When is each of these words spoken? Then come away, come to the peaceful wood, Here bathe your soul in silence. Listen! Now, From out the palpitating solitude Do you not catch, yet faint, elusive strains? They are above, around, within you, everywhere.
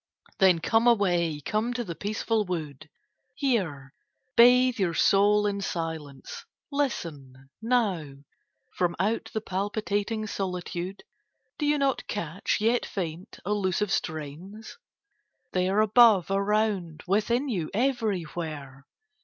Then 0.39 0.57
come 0.57 0.87
away, 0.87 1.41
come 1.41 1.75
to 1.75 1.83
the 1.83 1.93
peaceful 1.93 2.43
wood, 2.43 2.89
Here 3.35 3.93
bathe 4.35 4.79
your 4.79 4.95
soul 4.95 5.45
in 5.45 5.61
silence. 5.61 6.43
Listen! 6.71 7.51
Now, 7.61 8.15
From 8.73 8.95
out 8.99 9.29
the 9.31 9.41
palpitating 9.41 10.25
solitude 10.25 11.03
Do 11.59 11.67
you 11.67 11.77
not 11.77 12.07
catch, 12.07 12.59
yet 12.59 12.83
faint, 12.83 13.37
elusive 13.45 13.91
strains? 13.91 14.75
They 15.53 15.69
are 15.69 15.81
above, 15.81 16.31
around, 16.31 17.03
within 17.05 17.47
you, 17.47 17.69
everywhere. 17.71 18.87